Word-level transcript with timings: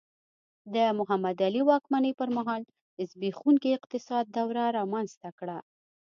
د 0.73 0.75
محمد 0.99 1.37
علي 1.47 1.61
واکمنۍ 1.69 2.11
پر 2.19 2.29
مهال 2.37 2.61
زبېښونکي 3.09 3.69
اقتصاد 3.79 4.25
دوره 4.37 4.63
رامنځته 4.77 5.29
کړه. 5.39 5.57